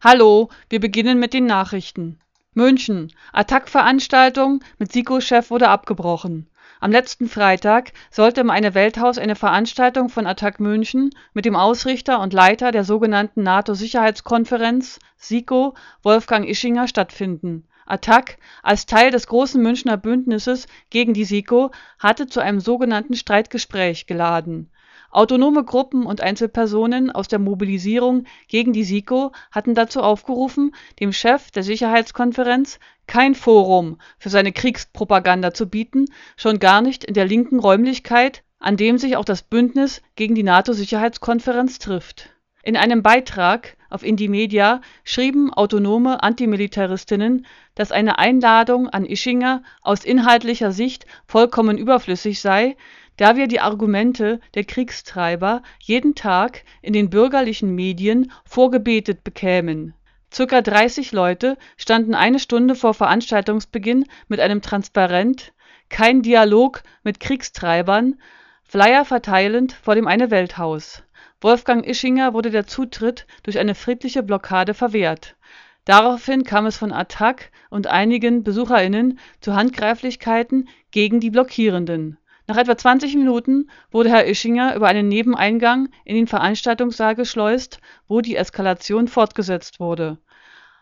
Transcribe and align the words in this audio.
Hallo, 0.00 0.48
wir 0.70 0.78
beginnen 0.78 1.18
mit 1.18 1.34
den 1.34 1.46
Nachrichten. 1.46 2.20
München. 2.54 3.12
Attack-Veranstaltung 3.32 4.62
mit 4.78 4.92
SIKO-Chef 4.92 5.50
wurde 5.50 5.68
abgebrochen. 5.68 6.48
Am 6.78 6.92
letzten 6.92 7.28
Freitag 7.28 7.90
sollte 8.08 8.42
im 8.42 8.50
Eine 8.50 8.74
Welthaus 8.74 9.18
eine 9.18 9.34
Veranstaltung 9.34 10.08
von 10.08 10.28
Attac 10.28 10.60
München 10.60 11.10
mit 11.34 11.46
dem 11.46 11.56
Ausrichter 11.56 12.20
und 12.20 12.32
Leiter 12.32 12.70
der 12.70 12.84
sogenannten 12.84 13.42
NATO-Sicherheitskonferenz 13.42 15.00
(SIKO) 15.16 15.74
Wolfgang 16.04 16.48
Ischinger 16.48 16.86
stattfinden. 16.86 17.66
Attac, 17.84 18.38
als 18.62 18.86
Teil 18.86 19.10
des 19.10 19.26
großen 19.26 19.60
Münchner 19.60 19.96
Bündnisses 19.96 20.68
gegen 20.90 21.12
die 21.12 21.24
SIKO, 21.24 21.72
hatte 21.98 22.28
zu 22.28 22.38
einem 22.38 22.60
sogenannten 22.60 23.16
Streitgespräch 23.16 24.06
geladen 24.06 24.70
Autonome 25.10 25.64
Gruppen 25.64 26.04
und 26.04 26.20
Einzelpersonen 26.20 27.10
aus 27.10 27.28
der 27.28 27.38
Mobilisierung 27.38 28.24
gegen 28.46 28.72
die 28.72 28.84
SIKO 28.84 29.32
hatten 29.50 29.74
dazu 29.74 30.02
aufgerufen, 30.02 30.74
dem 31.00 31.12
Chef 31.12 31.50
der 31.50 31.62
Sicherheitskonferenz 31.62 32.78
kein 33.06 33.34
Forum 33.34 33.98
für 34.18 34.28
seine 34.28 34.52
Kriegspropaganda 34.52 35.54
zu 35.54 35.68
bieten, 35.68 36.06
schon 36.36 36.58
gar 36.58 36.82
nicht 36.82 37.04
in 37.04 37.14
der 37.14 37.24
linken 37.24 37.58
Räumlichkeit, 37.58 38.42
an 38.58 38.76
dem 38.76 38.98
sich 38.98 39.16
auch 39.16 39.24
das 39.24 39.42
Bündnis 39.42 40.02
gegen 40.14 40.34
die 40.34 40.42
NATO-Sicherheitskonferenz 40.42 41.78
trifft. 41.78 42.30
In 42.62 42.76
einem 42.76 43.02
Beitrag 43.02 43.78
auf 43.88 44.02
Indymedia 44.02 44.82
schrieben 45.04 45.50
autonome 45.52 46.22
Antimilitaristinnen, 46.22 47.46
dass 47.74 47.92
eine 47.92 48.18
Einladung 48.18 48.88
an 48.90 49.06
Ischinger 49.06 49.62
aus 49.80 50.04
inhaltlicher 50.04 50.72
Sicht 50.72 51.06
vollkommen 51.24 51.78
überflüssig 51.78 52.40
sei 52.40 52.76
da 53.18 53.36
wir 53.36 53.48
die 53.48 53.60
Argumente 53.60 54.40
der 54.54 54.64
Kriegstreiber 54.64 55.62
jeden 55.80 56.14
Tag 56.14 56.64
in 56.82 56.92
den 56.92 57.10
bürgerlichen 57.10 57.74
Medien 57.74 58.32
vorgebetet 58.44 59.24
bekämen. 59.24 59.92
Circa 60.32 60.62
30 60.62 61.10
Leute 61.12 61.58
standen 61.76 62.14
eine 62.14 62.38
Stunde 62.38 62.76
vor 62.76 62.94
Veranstaltungsbeginn 62.94 64.04
mit 64.28 64.40
einem 64.40 64.62
Transparent 64.62 65.52
Kein 65.88 66.22
Dialog 66.22 66.82
mit 67.02 67.18
Kriegstreibern 67.18 68.20
Flyer 68.62 69.04
verteilend 69.04 69.72
vor 69.72 69.94
dem 69.94 70.06
Eine-Welt-Haus. 70.06 71.02
Wolfgang 71.40 71.84
Ischinger 71.86 72.34
wurde 72.34 72.50
der 72.50 72.66
Zutritt 72.66 73.26
durch 73.42 73.58
eine 73.58 73.74
friedliche 73.74 74.22
Blockade 74.22 74.74
verwehrt. 74.74 75.34
Daraufhin 75.86 76.44
kam 76.44 76.66
es 76.66 76.76
von 76.76 76.92
Attac 76.92 77.50
und 77.70 77.86
einigen 77.88 78.44
BesucherInnen 78.44 79.18
zu 79.40 79.54
Handgreiflichkeiten 79.54 80.68
gegen 80.90 81.18
die 81.18 81.30
Blockierenden 81.30 82.18
nach 82.48 82.56
etwa 82.56 82.78
20 82.78 83.14
Minuten 83.16 83.68
wurde 83.90 84.08
Herr 84.08 84.26
Ischinger 84.26 84.74
über 84.74 84.86
einen 84.86 85.06
Nebeneingang 85.06 85.90
in 86.06 86.16
den 86.16 86.26
Veranstaltungssaal 86.26 87.14
geschleust, 87.14 87.78
wo 88.08 88.22
die 88.22 88.36
Eskalation 88.36 89.06
fortgesetzt 89.06 89.80
wurde. 89.80 90.16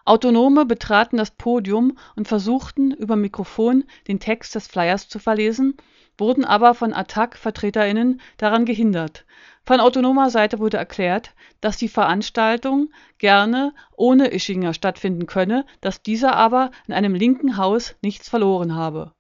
Autonome 0.05 0.65
betraten 0.65 1.17
das 1.17 1.33
Podium 1.33 1.99
und 2.15 2.29
versuchten 2.29 2.93
über 2.93 3.17
Mikrofon 3.17 3.83
den 4.07 4.21
Text 4.21 4.55
des 4.55 4.69
Flyers 4.69 5.09
zu 5.09 5.19
verlesen, 5.19 5.77
wurden 6.17 6.45
aber 6.45 6.75
von 6.75 6.93
Attac-VertreterInnen 6.93 8.21
daran 8.37 8.65
gehindert. 8.65 9.25
Von 9.65 9.81
autonomer 9.81 10.31
Seite 10.31 10.61
wurde 10.61 10.77
erklärt, 10.77 11.33
dass 11.61 11.77
die 11.77 11.89
Veranstaltung 11.89 12.91
gerne 13.19 13.75
ohne 13.97 14.29
Ischinger 14.29 14.73
stattfinden 14.73 15.27
könne, 15.27 15.67
dass 15.81 16.01
dieser 16.01 16.37
aber 16.37 16.71
in 16.87 16.95
einem 16.95 17.17
linken 17.17 17.57
Haus 17.57 17.97
nichts 18.03 18.29
verloren 18.29 18.77
habe 18.77 19.17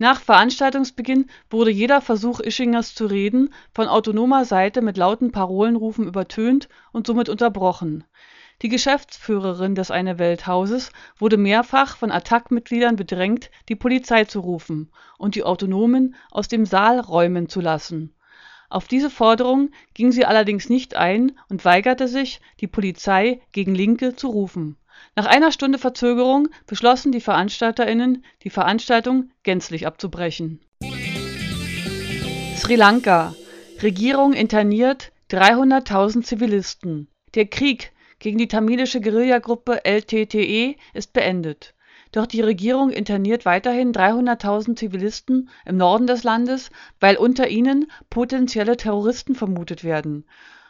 nach 0.00 0.20
Veranstaltungsbeginn 0.20 1.26
wurde 1.50 1.72
jeder 1.72 2.00
Versuch 2.00 2.38
Ischingers 2.38 2.94
zu 2.94 3.06
reden 3.06 3.52
von 3.74 3.88
autonomer 3.88 4.44
Seite 4.44 4.80
mit 4.80 4.96
lauten 4.96 5.32
Parolenrufen 5.32 6.06
übertönt 6.06 6.68
und 6.92 7.08
somit 7.08 7.28
unterbrochen. 7.28 8.04
Die 8.62 8.68
Geschäftsführerin 8.68 9.74
des 9.74 9.90
Eine-Welt-Hauses 9.90 10.92
wurde 11.18 11.36
mehrfach 11.36 11.96
von 11.96 12.12
Attac-Mitgliedern 12.12 12.94
bedrängt, 12.94 13.50
die 13.68 13.76
Polizei 13.76 14.24
zu 14.24 14.38
rufen 14.38 14.92
und 15.18 15.34
die 15.34 15.42
Autonomen 15.42 16.14
aus 16.30 16.46
dem 16.46 16.64
Saal 16.64 17.00
räumen 17.00 17.48
zu 17.48 17.60
lassen. 17.60 18.14
Auf 18.70 18.86
diese 18.86 19.10
Forderung 19.10 19.70
ging 19.94 20.12
sie 20.12 20.24
allerdings 20.24 20.68
nicht 20.68 20.94
ein 20.94 21.32
und 21.48 21.64
weigerte 21.64 22.06
sich, 22.06 22.40
die 22.60 22.66
Polizei 22.68 23.40
gegen 23.50 23.74
Linke 23.74 24.14
zu 24.14 24.28
rufen 24.28 24.76
nach 25.16 25.26
einer 25.26 25.52
Stunde 25.52 25.78
Verzögerung 25.78 26.48
beschlossen 26.66 27.12
die 27.12 27.20
VeranstalterInnen, 27.20 28.24
die 28.42 28.50
Veranstaltung 28.50 29.30
gänzlich 29.42 29.86
abzubrechen. 29.86 30.60
Sri 32.56 32.76
Lanka: 32.76 33.34
Regierung 33.82 34.32
interniert 34.32 35.12
300.000 35.30 36.22
Zivilisten. 36.22 37.08
Der 37.34 37.46
Krieg 37.46 37.92
gegen 38.18 38.38
die 38.38 38.48
tamilische 38.48 39.00
Guerillagruppe 39.00 39.84
LTTE 39.84 40.76
ist 40.94 41.12
beendet. 41.12 41.74
Doch 42.12 42.26
die 42.26 42.40
Regierung 42.40 42.90
interniert 42.90 43.44
weiterhin 43.44 43.92
300.000 43.92 44.76
Zivilisten 44.76 45.50
im 45.66 45.76
Norden 45.76 46.06
des 46.06 46.24
Landes, 46.24 46.70
weil 47.00 47.16
unter 47.16 47.48
ihnen 47.48 47.90
potenzielle 48.08 48.76
Terroristen 48.76 49.34
vermutet 49.34 49.84
werden 49.84 50.24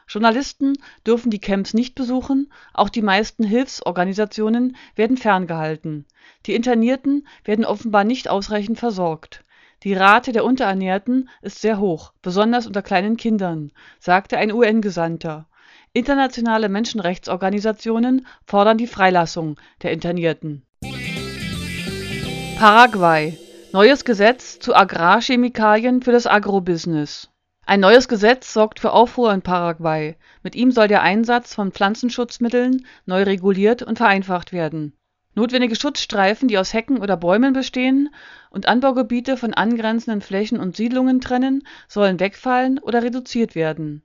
Journalisten 0.08 0.78
dürfen 1.06 1.30
die 1.30 1.38
Camps 1.38 1.74
nicht 1.74 1.94
besuchen, 1.94 2.50
auch 2.72 2.88
die 2.88 3.02
meisten 3.02 3.44
Hilfsorganisationen 3.44 4.76
werden 4.96 5.18
ferngehalten. 5.18 6.06
Die 6.46 6.54
Internierten 6.54 7.28
werden 7.44 7.66
offenbar 7.66 8.04
nicht 8.04 8.28
ausreichend 8.28 8.78
versorgt. 8.78 9.44
Die 9.82 9.92
Rate 9.92 10.32
der 10.32 10.44
Unterernährten 10.44 11.28
ist 11.42 11.60
sehr 11.60 11.78
hoch, 11.78 12.12
besonders 12.22 12.66
unter 12.66 12.82
kleinen 12.82 13.18
Kindern, 13.18 13.70
sagte 14.00 14.38
ein 14.38 14.50
UN-Gesandter. 14.50 15.46
Internationale 15.92 16.68
Menschenrechtsorganisationen 16.68 18.26
fordern 18.46 18.78
die 18.78 18.86
Freilassung 18.86 19.60
der 19.82 19.92
Internierten. 19.92 20.64
Paraguay 22.58 23.38
Neues 23.72 24.06
Gesetz 24.06 24.58
zu 24.58 24.74
Agrarchemikalien 24.74 26.00
für 26.02 26.12
das 26.12 26.26
Agrobusiness 26.26 27.28
ein 27.68 27.80
neues 27.80 28.08
Gesetz 28.08 28.54
sorgt 28.54 28.80
für 28.80 28.94
Aufruhr 28.94 29.30
in 29.30 29.42
Paraguay. 29.42 30.16
Mit 30.42 30.54
ihm 30.54 30.72
soll 30.72 30.88
der 30.88 31.02
Einsatz 31.02 31.54
von 31.54 31.70
Pflanzenschutzmitteln 31.70 32.86
neu 33.04 33.24
reguliert 33.24 33.82
und 33.82 33.98
vereinfacht 33.98 34.54
werden. 34.54 34.96
Notwendige 35.34 35.76
Schutzstreifen, 35.76 36.48
die 36.48 36.56
aus 36.56 36.72
Hecken 36.72 36.96
oder 36.96 37.18
Bäumen 37.18 37.52
bestehen 37.52 38.08
und 38.48 38.66
Anbaugebiete 38.66 39.36
von 39.36 39.52
angrenzenden 39.52 40.22
Flächen 40.22 40.58
und 40.58 40.76
Siedlungen 40.76 41.20
trennen, 41.20 41.62
sollen 41.88 42.18
wegfallen 42.18 42.78
oder 42.78 43.02
reduziert 43.02 43.54
werden. 43.54 44.02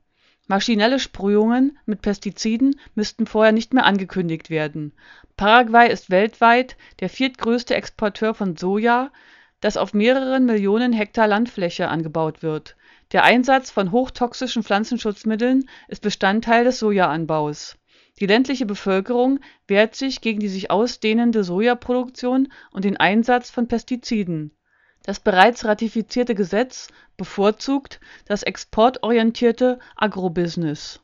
Maschinelle 0.48 1.00
Sprühungen 1.00 1.78
mit 1.86 2.02
Pestiziden 2.02 2.78
müssten 2.96 3.26
vorher 3.26 3.54
nicht 3.54 3.74
mehr 3.74 3.86
angekündigt 3.86 4.50
werden. 4.50 4.92
Paraguay 5.38 5.90
ist 5.90 6.10
weltweit 6.10 6.76
der 7.00 7.08
viertgrößte 7.08 7.76
Exporteur 7.76 8.34
von 8.34 8.58
Soja, 8.58 9.10
das 9.62 9.78
auf 9.78 9.94
mehreren 9.94 10.46
Millionen 10.46 10.92
Hektar 10.92 11.28
Landfläche 11.30 11.88
angebaut 11.88 12.44
wird 12.44 12.76
der 13.14 13.24
Einsatz 13.24 13.70
von 13.70 13.92
hochtoxischen 13.92 14.64
Pflanzenschutzmitteln 14.64 15.70
ist 15.88 16.02
Bestandteil 16.02 16.64
des 16.64 16.80
Sojaanbaus. 16.80 17.78
Die 18.20 18.26
ländliche 18.26 18.66
Bevölkerung 18.66 19.40
wehrt 19.68 19.96
sich 19.96 20.20
gegen 20.20 20.40
die 20.40 20.50
sich 20.50 20.72
ausdehnende 20.72 21.44
Sojaproduktion 21.44 22.52
und 22.72 22.86
den 22.86 22.98
Einsatz 22.98 23.52
von 23.52 23.68
Pestiziden. 23.68 24.52
Das 25.04 25.20
bereits 25.20 25.64
ratifizierte 25.64 26.34
Gesetz 26.34 26.88
bevorzugt 27.16 28.00
das 28.26 28.42
exportorientierte 28.42 29.78
Agrobusiness. 29.96 31.00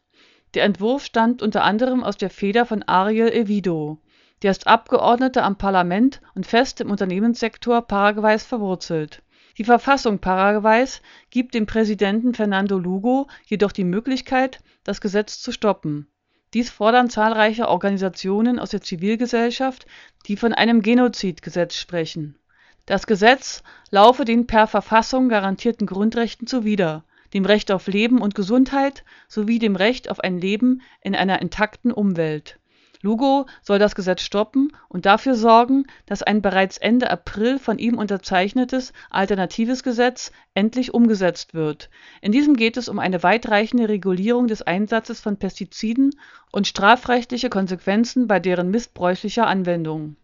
Der 0.56 0.64
Entwurf 0.64 1.06
stammt 1.06 1.44
unter 1.44 1.64
anderem 1.64 2.04
aus 2.04 2.18
der 2.18 2.32
Feder 2.32 2.66
von 2.66 2.82
Ariel 2.84 3.32
Evido. 3.32 4.00
Der 4.42 4.50
ist 4.50 4.66
Abgeordneter 4.66 5.44
am 5.44 5.58
Parlament 5.58 6.22
und 6.34 6.48
fest 6.48 6.82
im 6.82 6.90
Unternehmenssektor 6.90 7.84
Paraguays 7.84 8.44
verwurzelt 8.46 9.22
die 9.60 9.66
Verfassung 9.66 10.20
Paraguays 10.20 11.02
gibt 11.32 11.54
dem 11.54 11.66
Präsidenten 11.66 12.34
Fernando 12.34 12.78
Lugo 12.80 13.28
jedoch 13.46 13.74
die 13.74 13.84
Möglichkeit, 13.84 14.62
das 14.86 15.02
Gesetz 15.02 15.42
zu 15.42 15.52
stoppen. 15.52 16.08
Dies 16.54 16.70
fordern 16.70 17.10
zahlreiche 17.10 17.68
Organisationen 17.68 18.58
aus 18.58 18.70
der 18.70 18.82
Zivilgesellschaft, 18.82 19.86
die 20.28 20.38
von 20.38 20.54
einem 20.54 20.82
Genozidgesetz 20.82 21.76
sprechen. 21.76 22.40
Das 22.86 23.06
Gesetz 23.06 23.62
laufe 23.92 24.24
den 24.24 24.48
per 24.48 24.66
Verfassung 24.66 25.28
garantierten 25.28 25.88
Grundrechten 25.88 26.48
zuwider, 26.48 27.04
dem 27.34 27.44
Recht 27.44 27.70
auf 27.70 27.88
Leben 27.88 28.22
und 28.22 28.36
Gesundheit 28.36 29.04
sowie 29.28 29.60
dem 29.60 29.76
Recht 29.76 30.10
auf 30.10 30.22
ein 30.22 30.40
Leben 30.40 30.82
in 31.02 31.16
einer 31.16 31.42
intakten 31.42 31.92
Umwelt 31.92 32.60
Lugo 33.02 33.46
soll 33.62 33.80
das 33.80 33.96
Gesetz 33.96 34.22
stoppen 34.22 34.74
und 34.90 35.06
dafür 35.06 35.36
sorgen, 35.36 35.86
dass 36.06 36.22
ein 36.22 36.42
bereits 36.42 36.78
Ende 36.78 37.10
April 37.10 37.58
von 37.58 37.80
ihm 37.80 37.98
unterzeichnetes 37.98 38.92
alternatives 39.10 39.84
Gesetz 39.84 40.34
endlich 40.54 40.94
umgesetzt 40.94 41.54
wird. 41.54 41.90
In 42.22 42.34
diesem 42.34 42.58
geht 42.58 42.76
es 42.76 42.90
um 42.90 43.00
eine 43.00 43.24
weitreichende 43.24 43.88
Regulierung 43.88 44.48
des 44.48 44.64
Einsatzes 44.64 45.22
von 45.22 45.38
Pestiziden 45.38 46.12
und 46.52 46.68
strafrechtliche 46.68 47.50
Konsequenzen 47.50 48.28
bei 48.28 48.42
deren 48.42 48.70
missbräuchlicher 48.70 49.48
Anwendung. 49.48 50.18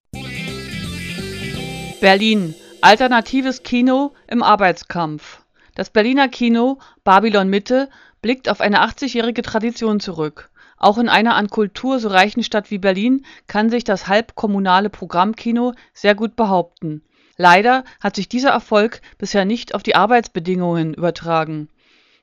Berlin 2.01 2.55
Alternatives 2.81 3.63
Kino 3.63 4.13
im 4.27 4.43
Arbeitskampf 4.43 5.45
Das 5.75 5.89
Berliner 5.89 6.27
Kino 6.27 6.79
Babylon 7.05 7.49
Mitte 7.49 7.89
blickt 8.21 8.49
auf 8.49 8.59
eine 8.59 8.83
80-jährige 8.85 9.43
Tradition 9.43 10.01
zurück 10.01 10.49
Auch 10.85 10.99
in 10.99 11.09
einer 11.09 11.33
an 11.33 11.49
Kultur 11.49 11.97
so 11.97 12.09
reichen 12.09 12.43
Stadt 12.43 12.69
wie 12.69 12.77
Berlin 12.77 13.25
kann 13.47 13.71
sich 13.71 13.83
das 13.83 14.07
halbkommunale 14.07 14.91
Programmkino 14.91 15.73
sehr 15.95 16.13
gut 16.13 16.35
behaupten. 16.35 17.01
Leider 17.37 17.85
hat 17.99 18.15
sich 18.15 18.29
dieser 18.29 18.51
Erfolg 18.51 19.01
bisher 19.17 19.45
nicht 19.45 19.73
auf 19.73 19.81
die 19.81 19.95
Arbeitsbedingungen 19.95 20.93
übertragen. 20.93 21.69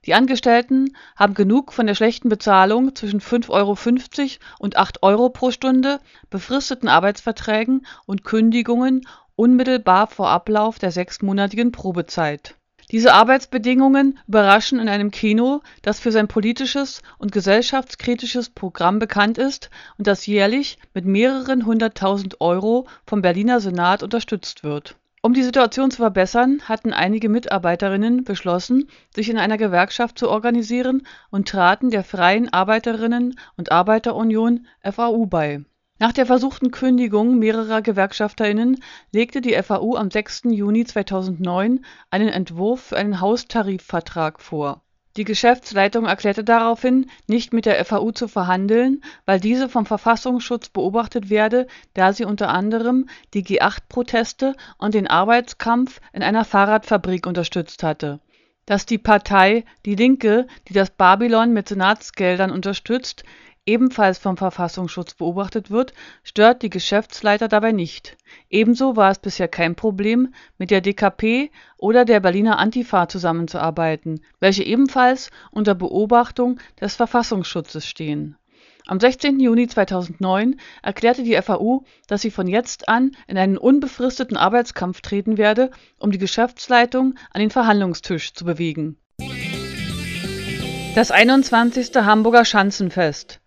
Die 0.07 0.15
Angestellten 0.15 0.97
haben 1.17 1.35
genug 1.35 1.73
von 1.73 1.89
der 1.89 1.97
schlechten 1.97 2.29
Bezahlung 2.29 2.95
zwischen 2.95 3.21
5,50 3.21 3.51
Euro 3.51 3.77
und 4.61 4.77
8 4.77 5.03
Euro 5.03 5.31
pro 5.31 5.51
Stunde, 5.51 5.99
befristeten 6.31 6.89
Arbeitsverträgen 6.89 7.85
und 8.07 8.23
Kündigungen 8.23 9.01
unmittelbar 9.35 10.07
vor 10.07 10.29
Ablauf 10.29 10.79
der 10.79 10.93
sechsmonatigen 10.93 11.73
Probezeit. 11.73 12.55
Diese 12.93 13.15
Arbeitsbedingungen 13.15 14.19
überraschen 14.29 14.79
in 14.79 14.89
einem 14.89 15.11
Kino, 15.11 15.63
das 15.81 15.99
für 15.99 16.13
sein 16.13 16.29
politisches 16.29 17.03
und 17.19 17.33
gesellschaftskritisches 17.33 18.51
Programm 18.51 18.99
bekannt 18.99 19.39
ist 19.39 19.71
und 19.99 20.07
das 20.07 20.27
jährlich 20.27 20.79
mit 20.93 21.07
mehreren 21.07 21.65
hunderttausend 21.65 22.41
Euro 22.41 22.87
vom 23.07 23.23
Berliner 23.23 23.61
Senat 23.61 24.03
unterstützt 24.03 24.63
wird 24.63 24.97
um 25.25 25.35
die 25.35 25.45
Situation 25.45 25.93
zu 25.93 25.99
verbessern, 25.99 26.63
hatten 26.65 26.93
einige 26.93 27.29
Mitarbeiterinnen 27.29 28.25
beschlossen, 28.25 28.89
sich 29.15 29.29
in 29.29 29.39
einer 29.39 29.57
Gewerkschaft 29.57 30.19
zu 30.19 30.29
organisieren 30.29 31.07
und 31.31 31.49
traten 31.49 31.91
der 31.91 32.03
Freien 32.03 32.53
Arbeiterinnen 32.53 33.39
und 33.57 33.71
Arbeiterunion 33.71 34.67
(FAU) 34.83 35.27
bei. 35.27 35.65
Nach 36.03 36.13
der 36.13 36.27
versuchten 36.27 36.73
Kündigung 36.73 37.39
mehrerer 37.39 37.81
Gewerkschafterinnen 37.81 38.83
legte 39.13 39.41
die 39.41 39.55
FAU 39.63 39.95
am 39.95 40.11
6. 40.11 40.47
Juni 40.51 40.85
2009 40.85 41.85
einen 42.11 42.29
Entwurf 42.29 42.81
für 42.81 42.97
einen 42.97 43.21
Haustarifvertrag 43.21 44.41
vor 44.41 44.83
die 45.17 45.23
Geschäftsleitung 45.23 46.07
erklärte 46.07 46.43
daraufhin, 46.43 47.09
nicht 47.29 47.53
mit 47.53 47.67
der 47.67 47.85
FAU 47.85 48.11
zu 48.11 48.27
verhandeln, 48.27 49.05
weil 49.27 49.39
diese 49.39 49.69
vom 49.69 49.87
Verfassungsschutz 49.87 50.71
beobachtet 50.71 51.31
werde, 51.31 51.69
da 51.95 52.13
sie 52.13 52.25
unter 52.25 52.49
anderem 52.49 53.09
die 53.33 53.45
G8-Proteste 53.45 54.57
und 54.79 54.95
den 54.95 55.07
Arbeitskampf 55.07 56.01
in 56.13 56.25
einer 56.25 56.45
Fahrradfabrik 56.45 57.29
unterstützt 57.29 57.85
hatte. 57.85 58.19
Dass 58.67 58.87
die 58.87 58.99
Partei 58.99 59.65
Die 59.85 59.95
Linke, 59.95 60.49
die 60.69 60.73
das 60.73 60.91
Babylon 60.91 61.53
mit 61.53 61.69
Senatsgeldern 61.69 62.51
unterstützt 62.51 63.23
ebenfalls 63.67 64.19
vom 64.19 64.37
Verfassungsschutz 64.37 65.15
beobachtet 65.15 65.71
wird, 65.71 65.93
stört 66.23 66.63
die 66.63 66.71
Geschäftsleiter 66.71 67.49
dabei 67.49 67.73
nicht. 67.73 68.17
Ebenso 68.51 68.97
war 68.97 69.11
es 69.11 69.19
bisher 69.19 69.49
kein 69.49 69.75
Problem, 69.75 70.35
mit 70.59 70.71
der 70.71 70.81
DKP 70.81 71.51
oder 71.77 72.05
der 72.05 72.21
Berliner 72.21 72.59
Antifa 72.59 73.09
zusammenzuarbeiten, 73.09 74.23
welche 74.41 74.65
ebenfalls 74.65 75.31
unter 75.51 75.75
Beobachtung 75.75 76.59
des 76.81 76.97
Verfassungsschutzes 76.97 77.87
stehen. 77.87 78.37
Am 78.89 78.99
16. 78.99 79.39
Juni 79.39 79.69
2009 79.69 80.59
erklärte 80.83 81.23
die 81.23 81.41
FAU, 81.41 81.85
dass 82.09 82.23
sie 82.23 82.33
von 82.33 82.49
jetzt 82.49 82.89
an 82.89 83.13
in 83.29 83.39
einen 83.39 83.57
unbefristeten 83.57 84.37
Arbeitskampf 84.37 85.03
treten 85.03 85.39
werde, 85.39 85.71
um 86.01 86.11
die 86.11 86.19
Geschäftsleitung 86.19 87.15
an 87.31 87.41
den 87.41 87.51
Verhandlungstisch 87.51 88.35
zu 88.35 88.45
bewegen. 88.45 88.99
Das 90.97 91.13
21. 91.13 91.95
Hamburger 91.95 92.45
Schanzenfest 92.45 93.42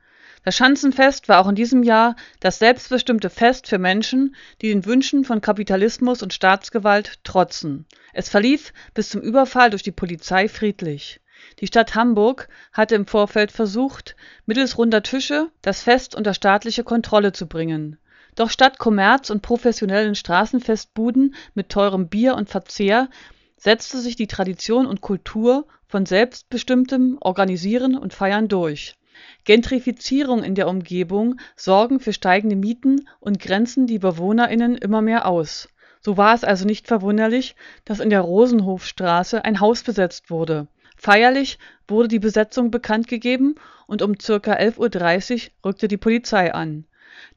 das 0.46 0.56
Schanzenfest 0.58 1.28
war 1.28 1.40
auch 1.40 1.50
in 1.50 1.56
diesem 1.56 1.82
Jahr 1.82 2.16
das 2.40 2.60
selbstbestimmte 2.60 3.32
Fest 3.32 3.68
für 3.68 3.80
Menschen, 3.80 4.36
die 4.62 4.70
den 4.70 4.86
Wünschen 4.86 5.26
von 5.26 5.42
Kapitalismus 5.42 6.22
und 6.22 6.34
Staatsgewalt 6.34 7.24
trotzen. 7.24 7.88
Es 8.14 8.30
verlief 8.30 8.72
bis 8.94 9.10
zum 9.10 9.22
Überfall 9.22 9.72
durch 9.72 9.82
die 9.82 9.92
Polizei 9.92 10.48
friedlich. 10.48 11.20
Die 11.60 11.66
Stadt 11.66 11.96
Hamburg 11.96 12.48
hatte 12.72 12.94
im 12.94 13.08
Vorfeld 13.08 13.52
versucht, 13.52 14.16
mittels 14.46 14.78
runder 14.78 15.02
Tische 15.02 15.50
das 15.64 15.82
Fest 15.82 16.14
unter 16.14 16.36
staatliche 16.36 16.84
Kontrolle 16.84 17.32
zu 17.32 17.48
bringen. 17.48 17.98
Doch 18.36 18.52
statt 18.52 18.78
Kommerz 18.78 19.32
und 19.32 19.42
professionellen 19.42 20.14
Straßenfestbuden 20.14 21.34
mit 21.56 21.70
teurem 21.70 22.08
Bier 22.08 22.36
und 22.36 22.52
Verzehr 22.52 23.10
setzte 23.58 24.00
sich 24.00 24.16
die 24.16 24.28
Tradition 24.28 24.86
und 24.86 25.02
Kultur 25.02 25.66
von 25.88 26.06
selbstbestimmtem 26.06 27.18
Organisieren 27.20 27.98
und 27.98 28.14
Feiern 28.14 28.48
durch 28.48 28.96
Gentrifizierung 29.44 30.44
in 30.44 30.56
der 30.56 30.68
Umgebung 30.68 31.40
sorgen 31.56 32.00
für 32.00 32.14
steigende 32.14 32.56
Mieten 32.56 33.08
und 33.20 33.40
grenzen 33.40 33.88
die 33.88 34.00
BewohnerInnen 34.00 34.76
immer 34.76 35.02
mehr 35.02 35.28
aus. 35.28 35.70
So 36.02 36.18
war 36.18 36.36
es 36.36 36.44
also 36.44 36.66
nicht 36.66 36.88
verwunderlich, 36.88 37.56
dass 37.84 38.00
in 38.00 38.10
der 38.10 38.22
Rosenhofstraße 38.22 39.44
ein 39.44 39.60
Haus 39.60 39.84
besetzt 39.84 40.30
wurde. 40.30 40.68
Feierlich 40.98 41.58
wurde 41.88 42.08
die 42.08 42.20
Besetzung 42.20 42.72
bekannt 42.72 43.08
gegeben 43.08 43.56
und 43.88 44.02
um 44.02 44.18
ca. 44.18 44.54
11.30 44.54 45.34
Uhr 45.34 45.70
rückte 45.70 45.88
die 45.88 45.98
Polizei 45.98 46.54
an. 46.54 46.86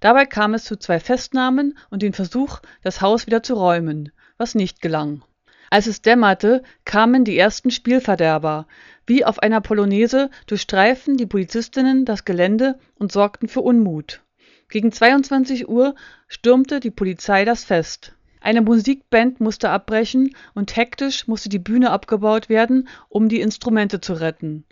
Dabei 0.01 0.27
kam 0.27 0.55
es 0.55 0.65
zu 0.65 0.77
zwei 0.77 1.01
Festnahmen 1.01 1.79
und 1.91 2.03
den 2.03 2.13
Versuch, 2.13 2.61
das 2.83 3.01
Haus 3.01 3.27
wieder 3.27 3.43
zu 3.43 3.55
räumen, 3.55 4.13
was 4.37 4.55
nicht 4.55 4.81
gelang 4.81 5.23
als 5.71 5.87
es 5.87 6.03
dämmerte, 6.03 6.63
kamen 6.85 7.25
die 7.25 7.37
ersten 7.37 7.71
Spielverderber. 7.71 8.67
Wie 9.07 9.25
auf 9.25 9.39
einer 9.39 9.61
Polonaise 9.61 10.31
durchstreiften 10.47 11.17
die 11.17 11.27
Polizistinnen 11.27 12.05
das 12.05 12.25
Gelände 12.25 12.79
und 12.97 13.13
sorgten 13.13 13.49
für 13.49 13.61
Unmut. 13.61 14.23
Gegen 14.69 14.93
22 14.93 15.69
Uhr 15.69 15.95
stürmte 16.27 16.81
die 16.81 16.91
Polizei 16.91 17.45
das 17.45 17.65
Fest. 17.65 18.15
Eine 18.41 18.61
Musikband 18.61 19.41
musste 19.41 19.71
abbrechen 19.71 20.35
und 20.55 20.77
hektisch 20.77 21.27
musste 21.27 21.49
die 21.49 21.59
Bühne 21.59 21.91
abgebaut 21.91 22.49
werden, 22.49 22.89
um 23.09 23.29
die 23.29 23.41
Instrumente 23.41 24.01
zu 24.01 24.13
retten. 24.13 24.65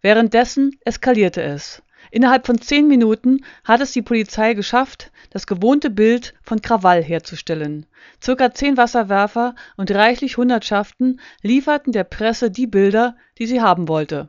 Währenddessen 0.00 0.78
eskalierte 0.84 1.42
es 1.42 1.82
Innerhalb 2.12 2.44
von 2.44 2.60
zehn 2.60 2.88
Minuten 2.88 3.42
hat 3.64 3.80
es 3.80 3.92
die 3.92 4.02
Polizei 4.02 4.52
geschafft, 4.52 5.10
das 5.30 5.46
gewohnte 5.46 5.88
Bild 5.88 6.34
von 6.42 6.60
Krawall 6.60 7.02
herzustellen. 7.02 7.86
Circa 8.22 8.52
zehn 8.52 8.76
Wasserwerfer 8.76 9.54
und 9.78 9.90
reichlich 9.90 10.36
Hundertschaften 10.36 11.20
lieferten 11.40 11.90
der 11.90 12.04
Presse 12.04 12.50
die 12.50 12.66
Bilder, 12.66 13.16
die 13.38 13.46
sie 13.46 13.62
haben 13.62 13.88
wollte. 13.88 14.28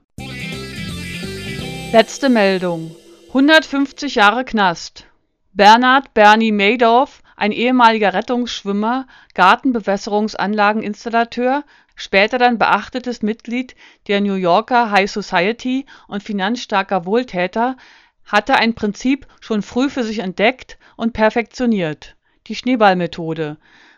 Letzte 1.92 2.30
Meldung. 2.30 2.96
150 3.28 4.16
Jahre 4.16 4.46
Knast. 4.46 5.06
Bernhard 5.52 6.14
Bernie 6.14 6.54
Madoff, 6.54 7.22
ein 7.44 7.52
ehemaliger 7.52 8.14
Rettungsschwimmer, 8.14 9.06
Gartenbewässerungsanlageninstallateur, 9.34 11.66
später 11.94 12.38
dann 12.38 12.58
beachtetes 12.58 13.22
Mitglied 13.22 13.76
der 14.08 14.22
New 14.22 14.36
Yorker 14.36 14.92
High 14.92 15.12
Society 15.12 15.86
und 16.08 16.24
finanzstarker 16.24 17.06
Wohltäter, 17.06 17.76
hatte 18.24 18.56
ein 18.56 18.76
Prinzip 18.76 19.28
schon 19.42 19.62
früh 19.62 19.90
für 19.90 20.06
sich 20.06 20.20
entdeckt 20.20 20.78
und 20.96 21.12
perfektioniert: 21.12 22.16
die 22.48 22.56
Schneeballmethode, 22.56 23.58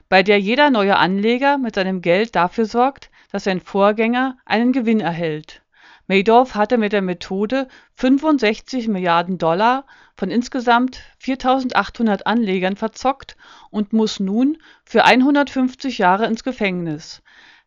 bei 0.09 0.23
der 0.23 0.39
jeder 0.39 0.71
neue 0.71 0.95
Anleger 0.95 1.59
mit 1.59 1.75
seinem 1.75 2.01
Geld 2.01 2.35
dafür 2.35 2.65
sorgt, 2.65 3.11
dass 3.31 3.43
sein 3.43 3.61
Vorgänger 3.61 4.39
einen 4.45 4.73
Gewinn 4.73 5.01
erhält. 5.01 5.61
Madoff 6.07 6.55
hatte 6.55 6.77
mit 6.77 6.93
der 6.93 7.01
Methode 7.01 7.67
65 7.95 8.87
Milliarden 8.87 9.37
Dollar 9.37 9.85
von 10.15 10.29
insgesamt 10.29 11.01
4.800 11.21 12.23
Anlegern 12.23 12.75
verzockt 12.75 13.35
und 13.71 13.93
muss 13.93 14.19
nun 14.19 14.57
für 14.83 15.03
150 15.03 15.97
Jahre 15.97 16.25
ins 16.25 16.43
Gefängnis 16.43 17.21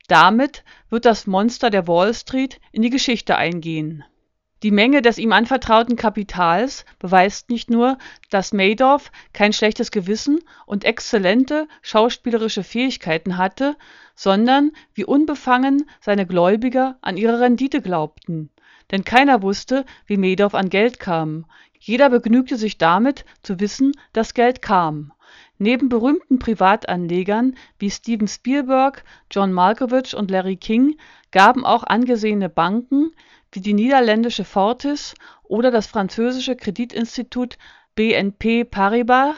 damit 0.08 0.64
wird 0.88 1.04
das 1.04 1.26
Monster 1.26 1.70
der 1.70 1.86
Wall 1.86 2.12
Street 2.14 2.60
in 2.72 2.82
die 2.82 2.90
Geschichte 2.90 3.36
eingehen. 3.36 4.04
Die 4.64 4.72
Menge 4.72 5.02
des 5.02 5.18
ihm 5.18 5.32
anvertrauten 5.32 5.94
Kapitals 5.94 6.84
beweist 6.98 7.48
nicht 7.48 7.70
nur, 7.70 7.96
dass 8.30 8.52
Madoff 8.52 9.12
kein 9.32 9.52
schlechtes 9.52 9.92
Gewissen 9.92 10.40
und 10.66 10.84
exzellente 10.84 11.68
schauspielerische 11.80 12.64
Fähigkeiten 12.64 13.36
hatte, 13.36 13.76
sondern 14.16 14.72
wie 14.94 15.04
unbefangen 15.04 15.88
seine 16.00 16.26
Gläubiger 16.26 16.98
an 17.02 17.16
ihre 17.16 17.38
Rendite 17.38 17.80
glaubten. 17.80 18.50
Denn 18.90 19.04
keiner 19.04 19.42
wusste, 19.42 19.84
wie 20.06 20.16
Madoff 20.16 20.54
an 20.54 20.70
Geld 20.70 20.98
kam. 20.98 21.44
Jeder 21.78 22.10
begnügte 22.10 22.56
sich 22.56 22.78
damit, 22.78 23.24
zu 23.42 23.60
wissen, 23.60 23.92
dass 24.12 24.34
Geld 24.34 24.60
kam 24.60 25.12
Neben 25.58 25.88
berühmten 25.88 26.38
Privatanlegern 26.38 27.56
wie 27.78 27.90
Steven 27.90 28.28
Spielberg, 28.28 29.04
John 29.30 29.52
Malkovich 29.52 30.14
und 30.14 30.30
Larry 30.30 30.56
King 30.56 30.96
gaben 31.32 31.64
auch 31.66 31.84
angesehene 31.84 32.48
Banken 32.48 33.12
wie 33.52 33.60
die 33.60 33.74
niederländische 33.74 34.44
Fortis 34.44 35.14
oder 35.42 35.70
das 35.70 35.86
französische 35.86 36.56
Kreditinstitut 36.56 37.58
BNP 37.94 38.64
Paribas 38.64 39.34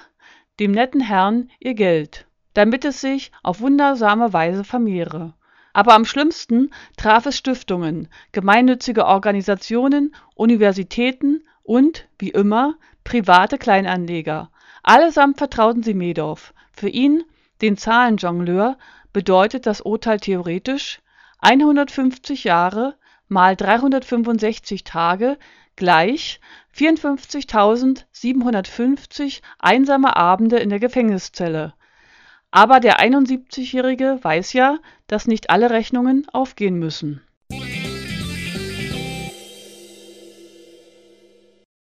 dem 0.59 0.73
netten 0.73 1.01
Herrn 1.01 1.51
ihr 1.59 1.75
Geld, 1.75 2.27
damit 2.53 2.85
es 2.85 3.01
sich 3.01 3.33
auf 3.43 3.61
wundersame 3.61 4.33
Weise 4.35 4.63
vermehre. 4.63 5.33
Aber 5.73 5.95
am 5.95 6.05
schlimmsten 6.05 6.71
traf 6.97 7.25
es 7.27 7.37
Stiftungen, 7.39 8.09
gemeinnützige 8.33 9.07
Organisationen, 9.07 10.15
Universitäten 10.35 11.45
und, 11.63 12.09
wie 12.19 12.31
immer, 12.31 12.75
private 13.05 13.57
Kleinanleger 13.57 14.51
Allesamt 14.83 15.39
vertrauten 15.39 15.83
sie 15.83 15.95
Madoff. 15.95 16.53
Für 16.73 16.89
ihn, 16.89 17.25
den 17.61 17.77
Zahlenjongleur, 17.77 18.79
bedeutet 19.13 19.67
das 19.67 19.81
Urteil 19.81 20.21
theoretisch: 20.21 21.01
150 21.41 22.45
Jahre 22.45 22.95
mal 23.29 23.57
365 23.57 24.85
Tage 24.85 25.37
gleich 25.77 26.41
54.750 26.77 29.41
einsame 29.59 30.17
Abende 30.17 30.59
in 30.59 30.71
der 30.71 30.81
Gefängniszelle. 30.81 31.75
Aber 32.51 32.81
der 32.81 33.01
71-Jährige 33.01 34.19
weiß 34.23 34.55
ja, 34.55 34.79
dass 35.07 35.27
nicht 35.27 35.51
alle 35.51 35.69
Rechnungen 35.71 36.27
aufgehen 36.33 36.79
müssen 36.79 37.21